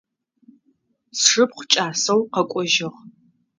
Сшыпхъу 1.19 1.65
кӏасэу 1.71 2.21
къэкӏожьыгъ. 2.33 2.97